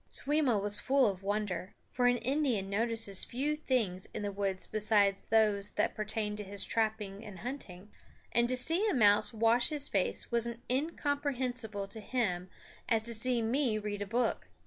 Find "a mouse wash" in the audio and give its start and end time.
8.89-9.69